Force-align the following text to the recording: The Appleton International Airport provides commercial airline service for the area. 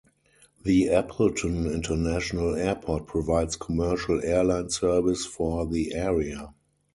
The 0.63 0.89
Appleton 0.89 1.71
International 1.71 2.55
Airport 2.55 3.05
provides 3.05 3.55
commercial 3.55 4.19
airline 4.23 4.71
service 4.71 5.27
for 5.27 5.67
the 5.67 5.93
area. 5.93 6.55